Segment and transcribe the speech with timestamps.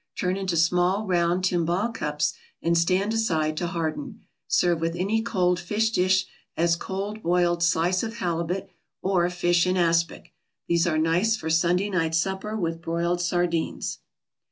[0.17, 4.21] Turn into small round timbale cups and stand aside to harden.
[4.47, 6.25] Serve with any cold fish dish,
[6.57, 8.67] as cold boiled slice of halibut,
[9.03, 10.33] or fish in aspic.
[10.67, 13.99] These are nice for Sunday night supper with broiled sardines.